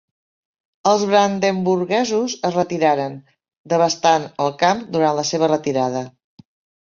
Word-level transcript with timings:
Els 0.91 1.01
brandenburguesos 1.09 2.37
es 2.49 2.55
retiraren, 2.59 3.19
devastant 3.75 4.25
el 4.45 4.51
camp 4.63 4.81
durant 4.97 5.15
la 5.19 5.27
seva 5.33 5.51
retirada. 5.53 6.05